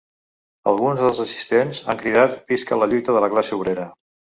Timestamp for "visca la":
2.57-2.93